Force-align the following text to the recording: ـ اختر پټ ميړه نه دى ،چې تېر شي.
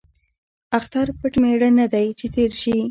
ـ 0.39 0.77
اختر 0.77 1.07
پټ 1.19 1.33
ميړه 1.41 1.69
نه 1.79 1.85
دى 1.93 2.05
،چې 2.19 2.25
تېر 2.35 2.51
شي. 2.61 2.75